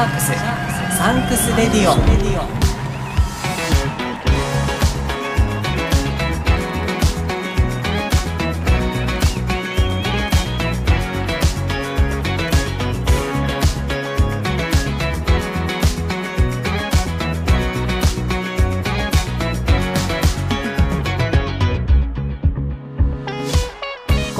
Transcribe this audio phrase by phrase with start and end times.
[0.00, 0.96] ャークス。
[0.96, 2.59] サンクスレディオ。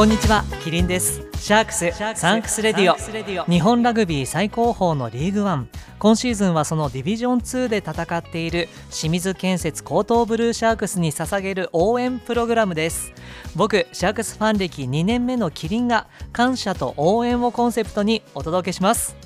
[0.01, 1.21] こんにちはキリンです。
[1.37, 3.45] シャークスサンクス Radio。
[3.45, 5.69] 日本ラグビー最高峰のリーグワン。
[5.99, 13.13] 今シーズンはそのディビジョン2で戦っている清水建設江東ブルーシャークスに捧げる応援プログラムです。
[13.57, 19.20] 僕シャークスファン歴2年目のキリンが感謝と応援をコンセプトにお届けします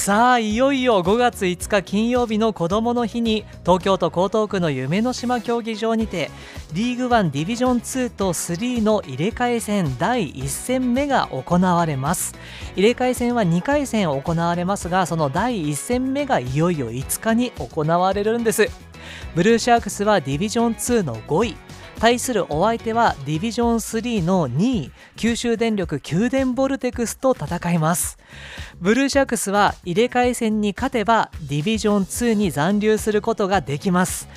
[0.00, 6.30] さあいよいよ5月5日金曜日の子どもの日に東京都江東区の夢の島競技場にて
[6.72, 12.34] リーグワンディビジョン2と3の入れ替え戦第1戦目が行われます。
[12.76, 18.70] 入れ替え戦は2回戦行われますがその第1戦目がいよいよ5日に行われるんです。
[19.34, 21.56] ブルーシャークスはディビジョン2の5位。
[22.00, 28.16] 対するお相手はディビジョン3の2位九州電力九電ボルテクスと戦います。
[28.80, 34.28] ブルーシャークスは入れ替え戦に勝てばディビジョン2に残留することができます。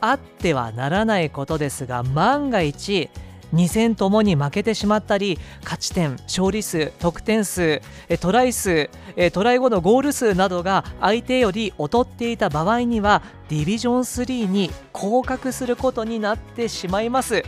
[0.00, 3.08] あってはならないことですが万が一
[3.52, 7.80] 2戦ともに負けてしまったり勝ち点勝利数得点数
[8.20, 8.90] トライ数
[9.32, 17.42] トライ後のゴール数などが相手より劣っていた場合にはディビジョン3に降格することになってしまいます。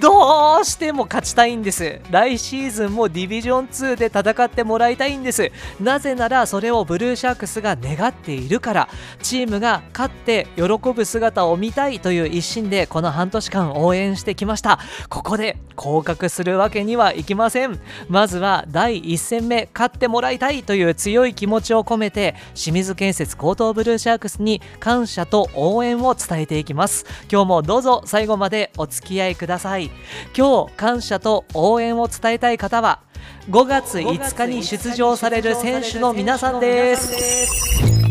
[0.00, 2.00] どうしても勝ちたいんです。
[2.10, 5.52] 来シーズンもディビジョン2で戦ってもらいたいんです。
[5.78, 8.88] なぜならそれをブルーシャークスが願っているから。
[9.22, 14.78] チームが勝って喜ぶ姿を見たいという一心でこの半年間応援してきました。
[15.10, 17.78] ここで降格するわけにはいきません。
[18.08, 27.04] まずは第1戦目勝ってもらいたいという強い気持ちを込めて清水建設高等ブルーシャークスに感謝と応援を伝えていきます。
[27.30, 29.89] 今日もどうぞ最後までお付き合いください。
[30.36, 33.00] 今日感謝と応援を伝えたい方は
[33.48, 38.09] 5月5日に出場される選手の皆さんです。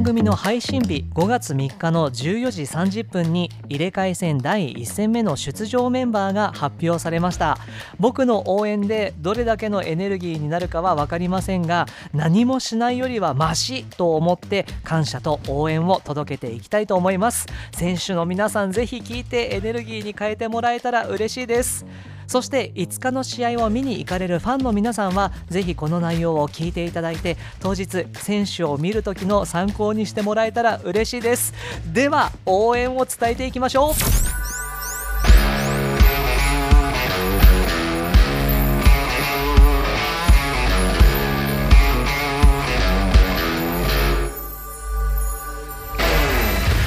[0.00, 7.58] 番組の配信日5月3日の14時30分に入れ替え戦第1戦目の出場メンバーが発表されました。
[7.98, 11.84] 僕の応援でどれだけのエネルギーになるかは分かりませんが
[12.14, 17.46] 何もしないよりはマシと思って感謝と応援を届けていきたいと思います。
[17.72, 21.84] 選手の皆さんぜひ聞いてエネルギーに変えてもらえたら嬉しいです。
[22.30, 31.52] そして5日の試合を見に行かれるファンの皆さんはぜひこの内容を聞いていただいて当日選手を見る時の参考にしてもらえたら嬉しいです。
[31.92, 34.39] では応援を伝えていきましょう。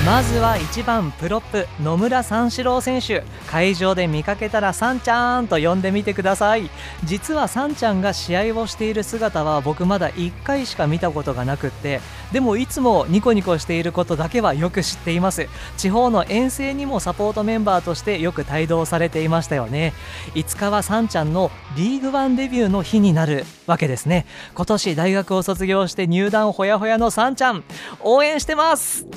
[0.06, 3.24] まずは1番プロップ野村三四郎選手。
[3.48, 6.70] 会場で見かけたらさんちゃんと呼んでみてください。
[7.06, 12.02] 実はさんちゃんが試合をしている姿は僕まだ1回しか見たことがなくって。
[12.34, 15.48] でもいつもニコニコしていることだけはよく知っています。
[15.78, 19.94] 地方の遠征にもサポートメンバーとしてよく帯同されていましたよね。
[20.36, 24.26] 5日はさんちゃんのリーグワンデビューの日になるわけですね。
[24.54, 27.64] 今年大学を卒業して入団ほやほやのさんちゃん。
[28.02, 29.08] 応援してます。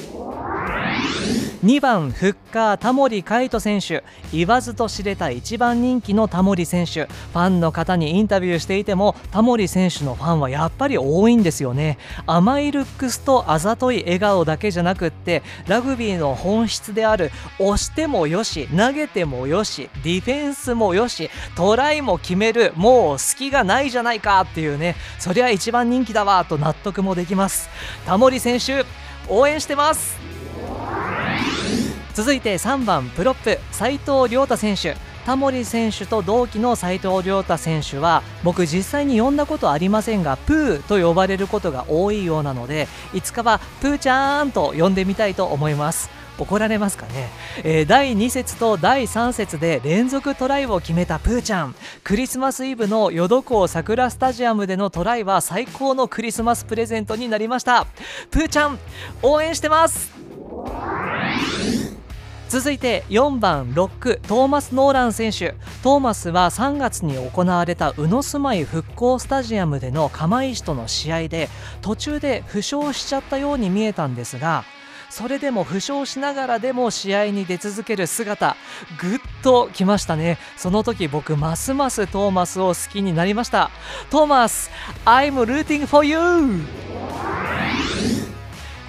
[1.64, 4.04] 2番フッカータモリ海斗選手。
[4.32, 7.06] 言わずと知れた一番人気のタモリ選手。
[7.06, 11.98] ファンの方にインタビューしていてもタモリ選手のファンはやっぱり多いんですよね。
[12.26, 24.94] 甘いルックスとあざとい笑顔だけじゃなくってラグビーの本質である押してもよし投げてもよしディフェンスもよしトライも決めるもう隙がないじゃないかっていうね。
[25.18, 27.68] そりゃ一番人気だわと納得もできます。
[28.06, 28.84] タモリ選手
[29.28, 30.35] 応援してます。
[32.16, 34.96] 続いて3番プロップ斉藤亮太選手。
[35.26, 46.08] タモリ選手と同期の斉藤亮太選手は僕実際に呼んだことありませんがプーと呼ばれることが多いようなのでいつかはプーちゃんと呼んでみたいと思います。
[46.38, 47.28] 怒られますかね、
[47.64, 51.74] えー、第2節と第3節で連続トライを決めたプーちゃん。
[52.02, 57.86] クリスマスイブのヨドコウ桜スタジアムでのトライは最高のクリスマスプレゼントになりました。
[58.30, 58.78] プーちゃん
[59.22, 60.25] 応援してます。
[62.58, 65.54] 続いて4番ロックトーマス・ノーラン選手。
[65.82, 71.50] トーマスは3月に行われた宇野住まい復興スタジアムでの釜石との試合で
[71.82, 74.64] 途中で負傷しちゃったように見えたんですが
[75.10, 78.56] それでも負傷しながらでも試合に出続ける姿
[78.98, 80.38] ぐっときましたね。
[80.56, 83.70] その時僕ますますトーマスを好きになりました。
[84.08, 84.70] トーマス
[85.04, 86.16] I'm rooting for you!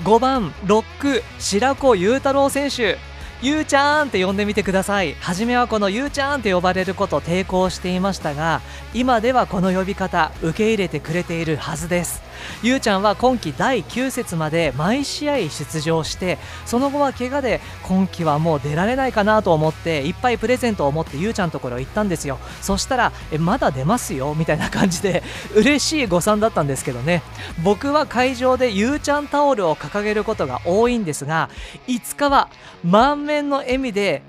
[0.06, 3.17] 5番ロック白子雄太郎選手。
[3.44, 5.14] ゆうちゃんって呼んでみてください。
[5.22, 8.62] 初めはこのゆうちゃんって呼ばれること抵抗していましたが
[8.96, 12.27] 今ではこの呼び方受け入れてくれているはずです。
[12.64, 22.40] ゆうちゃんは今季第9節まで毎試合出場してその後は怪我で今季はもう出られないかなと思っていっぱいプレゼントを持ってゆうちゃんのところ行ったんですよ。
[22.62, 24.36] そしたらえまだ出ますよ？
[24.36, 25.24] みたいな感じで
[25.56, 27.22] 嬉しい誤算だったんですけどね。
[27.64, 31.50] 僕は会場でゆうちゃんタオルを掲げることが多いんですが
[31.88, 32.50] いつかは
[32.84, 34.22] 満面の笑みで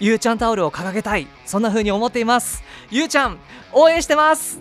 [0.00, 1.26] ゆうちゃんタオルを掲げたい。
[1.44, 2.62] そんな風に思っています。
[2.90, 3.38] ゆうちゃん
[3.72, 4.60] 応援してます。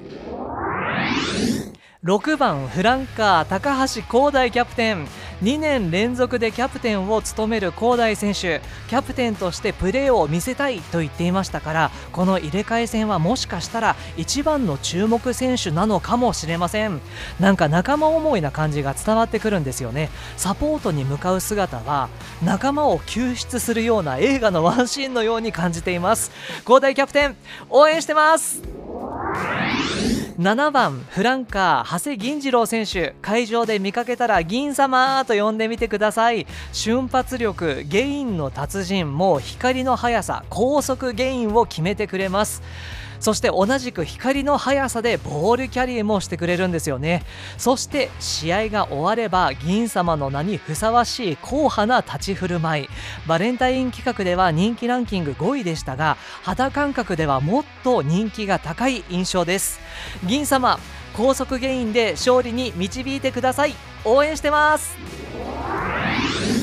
[2.04, 5.06] 6番フランカー高橋光大キャプテン。
[5.44, 8.60] 2年連続でキャプテンを務める光大選手。
[8.90, 17.02] キャプテンとしてプレーを見せたいと言っていましたからこの入れ替え戦はもしかしたら一番の注目選手なのかもしれません。
[17.40, 20.10] なんか仲間思いな感じが伝わってくるんですよね。
[20.38, 22.10] サポートに向かう姿は
[22.44, 26.32] 仲間を救出するような映画のワンシーンのように感じています。
[26.62, 27.38] 交代キャプテン
[27.70, 28.64] 応援してます。
[30.40, 33.16] 7番フランカー長谷銀次郎選手。
[33.22, 36.48] 会場で見かけたら銀様と呼んでみてください。
[36.72, 42.62] 瞬発力ゲインの達人もう光の速さ高速ゲインを決めてくれます。
[43.22, 47.24] そして同じく光の速さでボールキャリーもしてくれるんですよね。
[47.58, 52.90] そして試合が終われば銀様の名にふさわしい硬派な立ち振る舞い。
[53.28, 59.80] バレンタイン企画では人気ランキング5位でしたが肌感覚ではもっと人気が高い印象です。
[60.26, 60.80] 銀様
[61.16, 63.76] 高速ゲインで勝利に導いてください。
[64.04, 64.98] 応援してます。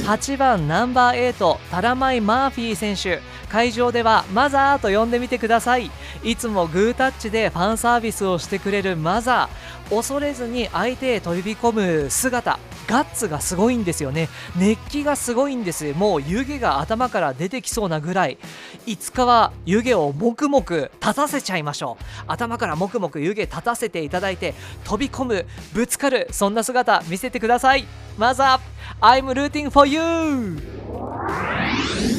[0.06, 3.20] 8番ナンバー8タラマイ・マーフィー選手。
[3.48, 5.90] 会場ではマザーと呼んでみてください。
[6.22, 9.96] いつもグータッチでファンサービスをしてくれるマザー。
[9.96, 11.72] 恐れずに相手へ飛び込
[12.04, 12.58] む姿。
[12.86, 14.28] ガッツがすごいんですよね。
[14.56, 15.92] 熱気がすごいんです。
[15.92, 18.38] もう湯気が頭から出てきそうなぐらい。
[18.86, 22.04] いつかは湯気をもくもく立たせちゃいましょう。
[22.26, 24.54] 頭からもくもく湯気立たせていただいて
[24.84, 27.86] 飛び込むぶつかるそんな姿見せてください。
[28.16, 30.77] マザー I'm rooting for you!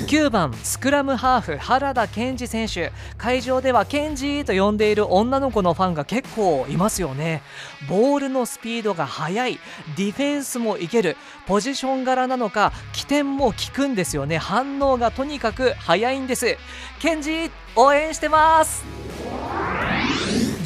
[0.08, 2.92] 9番スクラムハーフ原田健二選手。
[3.18, 7.42] 会場ではケンジと呼んでいる女の子のファンが結構いますよね。
[7.88, 9.60] ボールのスピードが速い。
[9.96, 11.16] ディフェンスもいける。
[11.46, 14.38] ポジション柄なのか起点も効くんですよね。
[14.38, 16.58] 反応がとにかく速いんです。
[17.00, 19.09] ケンジ応援してます。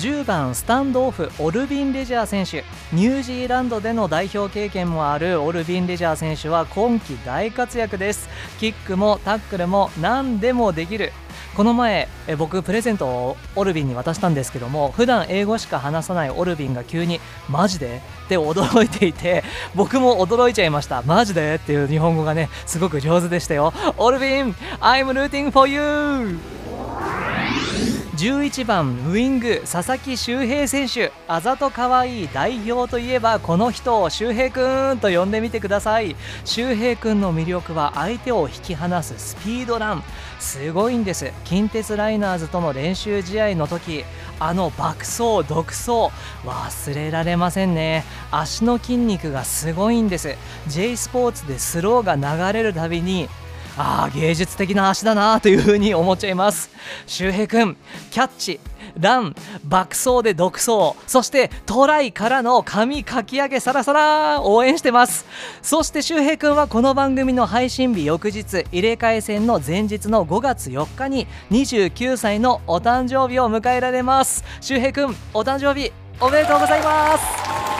[0.03, 2.65] 10番スタンドオフオルビン・レジャー選手。
[2.91, 8.27] ニュージーランドでの代表経験もあるオルビン・レジャー選手は今季大活躍です。
[8.59, 11.13] キックもタックルも何でもできる。
[11.55, 19.43] この前え僕プレゼントをオルビンに渡したんですけども普段英語しか話さないオルビンが急に「マジで?」って驚いていて
[19.75, 23.71] 僕も驚いちゃいました「マジで?」っていう日本語がねすごく上手でしたよ。
[23.97, 26.39] オルビン I'm rooting for you!
[28.23, 36.15] 11番ウイング佐々木修平選手あざと可愛いい代表といえばこの人を修平くんと呼んでみてください。
[36.45, 40.03] 修平くんの魅力は相手を引き離すスピードラン。
[40.39, 41.33] すごいんです。
[41.43, 44.05] 近鉄ライナーズとの練習試合の時
[44.39, 46.09] あの爆走独走
[46.45, 48.05] 忘れられませんね。
[48.31, 50.37] 足の筋肉がすごいんです。
[50.67, 53.27] J スポーツでスローが流れるたびに
[53.77, 56.69] ああ芸術的な足だなというふうに思っちゃいます。
[57.07, 57.77] 周平君
[58.11, 58.59] キャッチ
[58.99, 65.25] ラン爆走で独走そしてトライからの髪かき上げサラサラ応援してます。
[65.61, 74.43] そして周平君はこの番組の配信日翌日入れ替え戦の前日の5月4日に29歳のお誕生日を迎えられます。
[74.61, 77.72] 周平君お誕生日おめでとうございます。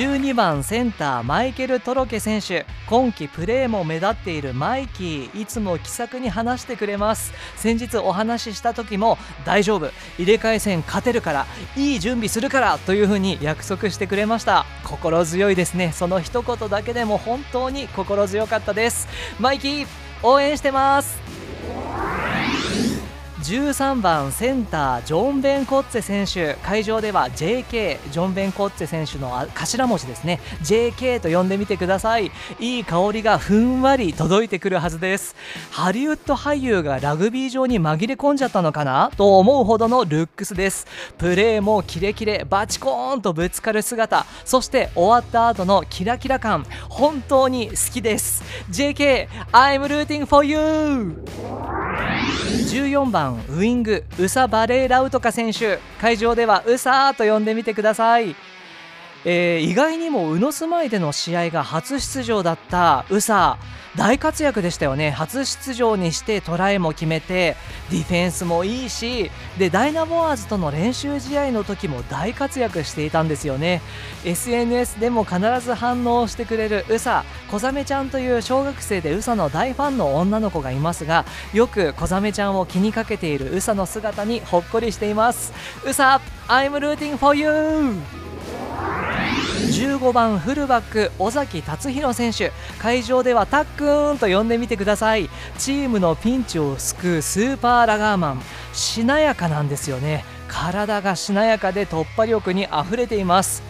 [0.00, 2.64] 12番センターマイケル・トロケ選手。
[2.86, 5.42] 今季プレーも目立っているマイキー。
[5.42, 7.34] いつも気さくに話してくれます。
[7.56, 9.90] 先日お話しした時も大丈夫。
[10.16, 14.64] 入れ替え戦勝てるからいい準備するからというふうに約束してくれました。
[14.84, 15.92] 心強いですね。
[15.92, 19.06] その一言だけでも本当に心強かったです。
[19.38, 19.86] マイキー
[20.22, 21.39] 応援してます。
[23.42, 26.54] 13番センタージョン・ベン・コッツェ選手。
[26.62, 30.40] 会場では JK ジョン・ベン・コッツェ選手の頭文字ですね。
[30.62, 32.30] JK と呼んでみてください。
[32.58, 35.34] いい香りがふんわり届いてくるはずです。
[35.70, 40.86] ハリウッド俳優がラグビー場に紛れ込んじゃったのかなと思うほどのルックスです。
[41.16, 44.26] プレーもキレキレバチコーンとぶつかる姿。
[44.44, 46.66] そして終わった後のキラキラ感。
[46.90, 48.42] 本当に好きです。
[48.70, 51.59] JK I'm rooting for you!
[52.72, 55.78] 14番ウイングウサ・バレーラウトカ選手。
[56.00, 58.34] 会場ではウサーと呼んでみてください、
[59.24, 63.58] えー、意外にも宇野住まいでの試合が初出場だったウサ
[63.96, 65.10] 大活躍でしたよね。
[65.10, 67.56] 初出場にしてトライも決めて
[67.90, 73.82] ディフェンスもいいしでダイナモアーズとの練習試合の時も大活躍していたんですよね。
[74.24, 85.52] SNS でも必ず反応してくれるうさ小ザちゃんという小学生でうさの大ファンの女の子がいますがよく小ザちゃんを気にかけているうさの姿にほっこりしています。
[85.84, 88.19] うさ I'm rooting for you!
[89.68, 92.52] 15番フルバック尾崎達弘選手。
[92.78, 95.28] 会場ではタックーンと呼んでみてください。
[95.58, 98.42] チームのピンチを救うスーパーラガーマン。
[98.72, 100.24] しなやかなんですよね。
[100.48, 103.62] 体がしなやかで突破力にあふれています。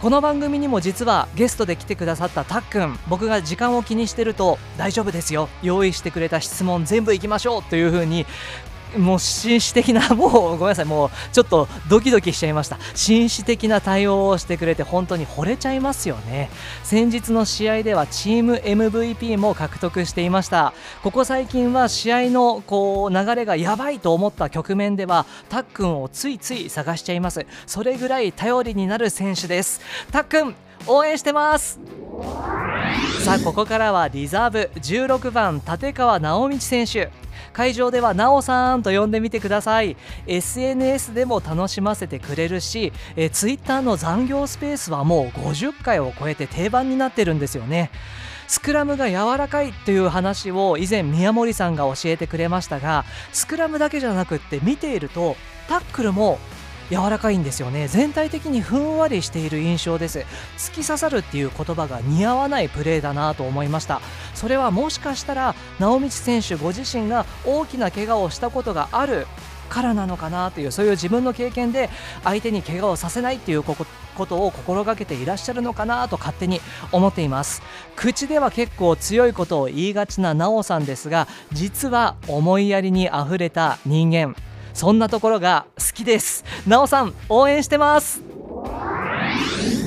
[0.00, 2.98] この番組にも実はゲストで来てくださったたっくん。
[3.08, 5.48] 僕が時間を気にしてると大丈夫ですよ。
[5.62, 7.62] 用意してくれた質問全部いきましょう。
[7.64, 8.24] というふうに
[8.96, 12.78] もう紳士的な、もうごめんなさい、もうちょっとドキドキしちゃいました。
[12.94, 16.50] 紳士的な対応をしてくれて本当に惚れちゃいますよね。
[16.82, 20.72] 先日の試合ではチーム MVP も獲得していました。
[21.02, 27.46] ここ最近は試合のこう流れがやばいと思った局面ではたっくんをついつい探しちゃいます。
[27.66, 29.80] それぐらい頼りになる選手です。
[30.10, 30.54] たっくん
[30.86, 31.78] 応援してます。
[33.24, 34.70] さあここからはリザーブ。
[34.76, 37.10] 16番立川直道選手。
[37.52, 39.96] 会場ではなおさんと呼んでみてください。
[40.26, 47.90] SNS でも楽しませてくれるしえ Twitter の残業スペースはもう50回を超えて定番になってるんですよね。
[48.50, 55.36] スクラムが柔らかいという話を以前宮森さんが教えてくれましたがスクラムだけじゃなくって見ていると
[55.68, 56.40] タックルも
[56.90, 57.88] 柔らかいんですよね。
[57.88, 60.26] 全体的にふんわりしている印象です。
[60.58, 64.00] 突き刺さるっていう言葉が似合わないプレーだなと思いました。
[64.34, 69.26] それはもしかしたら直道選手ご自身が大きな怪我をしたことがある
[69.68, 71.88] からなのかなというそういう自分の経験で
[72.24, 73.76] 相手に怪我をさせないっていうこ
[74.26, 77.62] とを心がけていらっしゃるのかなと勝手に思っています。
[77.94, 84.34] 口では結構強いことを言いがちな奈緒さんですが実は思いやりにあふれた人間。
[84.74, 86.44] そんなところが好きです。
[86.66, 88.22] なおさん応援してます。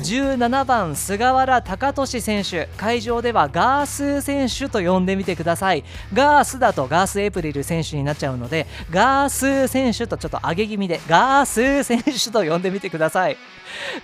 [0.04, 2.68] 17番菅原隆俊選手。
[2.76, 5.82] 会場ではガース選手と呼んでみてください。
[6.12, 13.38] ガースだとガースエプリル選手になっちゃうのでガース選手とちょっと上げ気味でガース選手と呼んでみてください。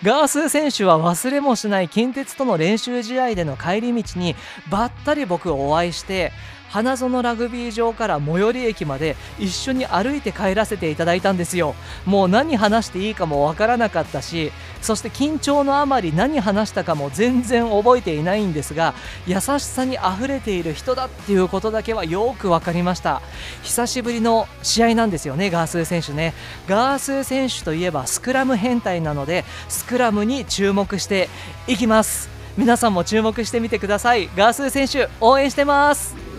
[0.03, 4.35] ガース選手は忘れもしない近鉄との練習試合での帰り道に
[4.71, 6.33] ばったり僕をお会いして
[6.71, 11.75] 花園ラグビー場から最寄り駅まで一緒に歩いて帰らせていただいたんですよ。
[12.07, 18.95] もう何話していいかもわからなかったしそして緊張のあまり何話したかも全然覚えていないんですが
[19.27, 23.21] 優しさにあふれている人だっていうことだけはよく分かりました。
[23.63, 26.35] 久しぶりの試合なんですよねガースー選手ね。
[26.69, 31.29] ガースー選手といえばスクラム変態なのでスクラムに注目して
[31.67, 32.31] いきます。
[32.57, 34.29] 皆さんも注目してみてください。
[34.37, 36.30] ガースー選手応援してます。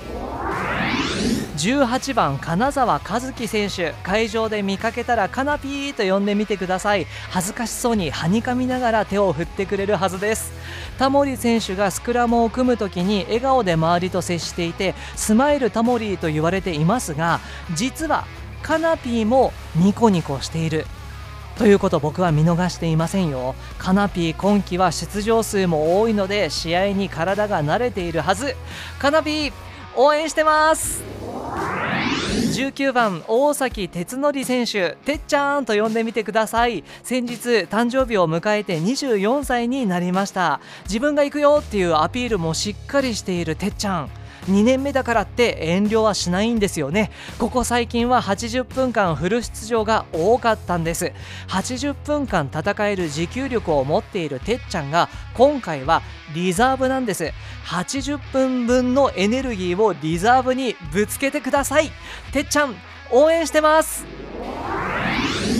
[1.61, 3.93] 18番金沢和樹選手。
[4.01, 7.05] 会場で見かけたらカナピーと呼んでみてください。
[7.29, 10.51] 恥ずかしそうにはにかみながら手を振ってくれるはずです。
[10.97, 17.39] タモリ選手がスクラムを組む時に笑顔で周りと接していてスマイルタモリと言われていますが
[17.75, 18.25] 実は
[18.63, 20.87] カナピーもニコニコしている。
[21.57, 23.53] ということ僕は見逃していませんよ。
[23.77, 28.55] カナピー今季は出場数も多いので試合に体が慣れているはず。
[28.97, 29.53] カナピー
[29.95, 31.20] 応援してます。
[32.51, 36.83] 19番大崎哲則選手てっちゃんと呼んでみてください。
[37.01, 37.35] 先日
[37.69, 40.59] 誕生日を迎えて24歳になりました。
[40.83, 44.09] 自分が行くよっていうアピールもしっかりしているてっちゃん。
[44.47, 47.11] 2年目だからって遠慮はしないんですよね。
[47.37, 51.13] ここ最近は80分間フル出場が多かったんです。
[51.47, 56.01] 80分間戦える持久力を持っているてっちゃんが今回は
[56.33, 57.31] リザーブなんです。
[57.65, 61.91] 80分分のエネルギーをリザーブにぶつけてください。
[62.31, 62.75] てっちゃん
[63.11, 64.05] 応援してます。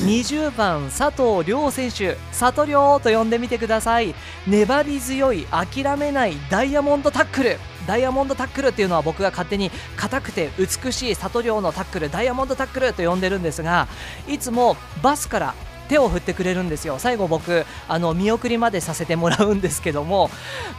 [0.06, 4.16] 20番佐藤亮選手里亮と呼んでみてください。
[4.48, 7.60] 粘り強い諦めないダイヤモンドタックル。
[7.88, 13.88] ダイヤモンドタックルっていうのは僕が勝手に硬くて美しい里亮のタックルダイヤモンドタックルと呼んでるんですが
[14.28, 15.56] いつもバスから
[15.92, 17.00] 手を振ってくれるんですよ。
[17.00, 20.30] 最後僕あの見送りまでさせてもらうんですけども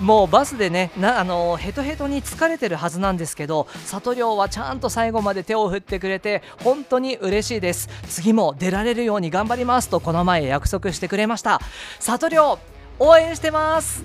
[0.00, 7.90] もうバスでねなあのヘトヘトに疲れてるはずなんですけど里亮はちゃんと最後まで手を振ってくれて本当に嬉しいです。
[8.08, 11.60] 次も出られるように頑張りますとこの前約束してくれました。
[12.00, 12.58] 里亮
[12.98, 14.02] 応援してます。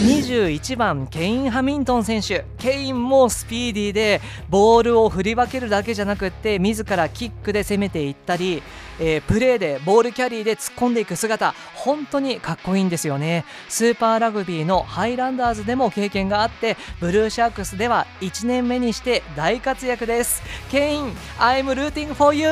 [0.00, 8.62] 21番ケイン・ハミントン選手ケインもスピーディーでボールを振り分けるだけじゃなくって自らキックで攻めていったり、
[9.00, 13.44] えー、プレーでボールキャリーで突っ込んでいく姿本当にかっこいいんですよね。
[13.68, 20.42] スーパーラグビーのハイランダーズでも経験があってブルーシャークスでは1年目にして大活躍です。
[20.70, 22.48] ケイン I'm rooting for you!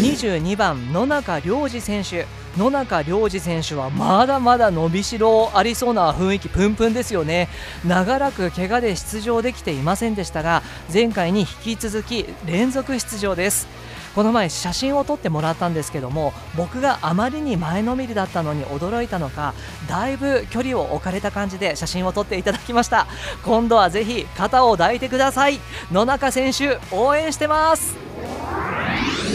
[0.00, 2.26] 22番野中良二選手。
[2.56, 7.48] 野中良二選手はまだまだ伸びしろありそうな雰囲気プンプンですよね。
[7.86, 13.66] 長らく怪我で出場できていませんでしたが前回に引き続き連続出場です。
[14.14, 19.54] この前写真を撮ってもらったんですけども僕があまりに前のめりだったのに驚いたのか
[19.88, 23.06] だいぶ距離を置かれた感じで写真を撮っていただきました。
[23.44, 25.60] 今度はぜひ肩を抱いてください。
[25.90, 27.96] 野中選手応援してます。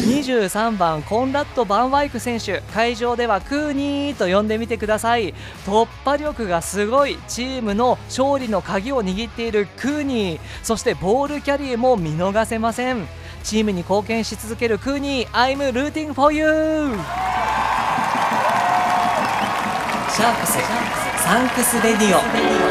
[0.07, 5.33] 23番コンラッド・バンワイク選手会場ではクーニーと呼んでみてください。
[5.65, 10.41] 突破力がすごいチームの勝利の鍵を握っているクーニー。
[10.63, 13.07] そしてボールキャリーも見逃せません。
[13.43, 16.45] チームに貢献し続けるクーニー I'm rooting for you!
[20.09, 20.53] シャークス
[21.23, 22.68] サンクス Radio。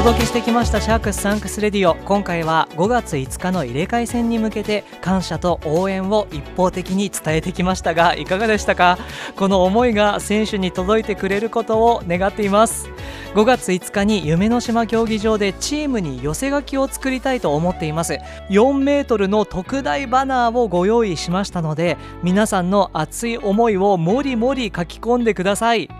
[0.00, 1.94] 届けしてきましたシャークスサンクス Radio。
[1.94, 8.96] 今回は5月5日の入れ替え戦に向けて感謝と応援を一方的に伝えてきましたがいかがでしたか？
[9.36, 12.88] この思いが選手に届いてくれることを願っています。
[13.34, 18.14] 5月5日に夢の島競技場でチームに寄せ書きを作りたいと思っています。
[18.48, 25.90] 4メートルの特大バナーをご用意しましたので皆さんの熱い思いをもりもり書き込んでください。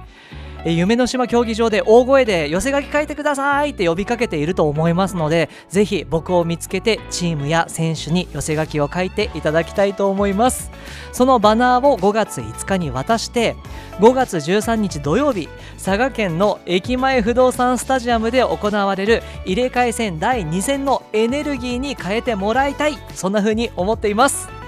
[0.64, 10.70] 夢の島競技場で大声で寄せ書き書いてくださいって呼びかけていると思いますのでぜひ僕を見つけてチームや選手に寄せ書きを書いていただきたいと思います。
[11.12, 13.56] そのバナーを5月5日に渡して
[13.98, 15.48] 5月13日土曜日
[15.82, 22.98] 佐賀県の駅前不動産スタジアムで行われる入れ替え戦第2戦のエネルギーに変えてもらいたい。
[23.14, 24.59] そんな風に思っています。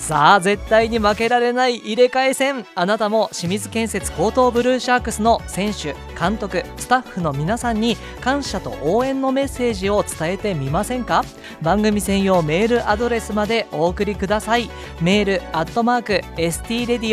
[0.00, 2.66] さあ絶対に負けられない入れ替え戦。
[2.74, 11.22] あなたも清水建設高等ブルーシャークスの選手監督スタッフの皆さんに感謝と応援のメッセージを伝えてみませんか？
[11.62, 14.68] 番組専用メールアドレスまでお送りください。
[15.00, 17.04] メールアットマーク stradio.jp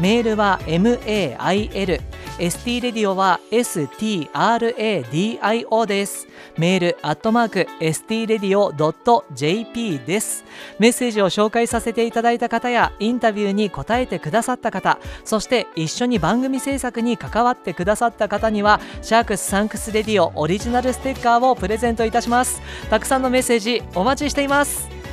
[0.00, 2.00] メールは mail
[2.38, 6.26] ST レディオは STRADIO です。
[6.58, 10.44] メールアットマーク STRadio.jp です。
[10.80, 22.60] メッセージを紹介させていただいた方やインタビューに答えてくださった方そして一緒に番組制作に関わってくださった方にはシャークスサンクスレディオオリジナルステッカーをプレゼントいたします。
[22.90, 25.03] たくさんのメッセージお待ちしています。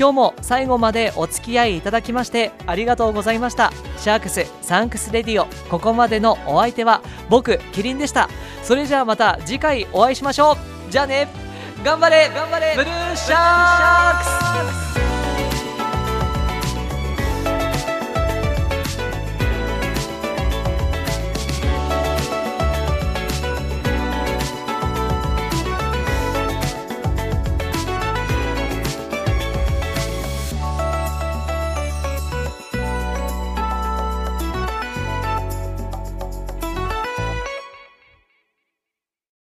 [0.00, 3.70] 今日も最後までお付き合いいただきましてありがとうございました。
[3.98, 8.30] シャークスサンクスレディオここまでのお相手は僕キリンでした。
[8.62, 10.56] それじゃあまた次回お会いしましょう。
[10.90, 11.28] じゃあね。
[11.84, 12.30] 頑張れ。
[12.34, 12.72] 頑張れ。
[12.76, 14.24] ブルーシャーク
[15.04, 15.09] ス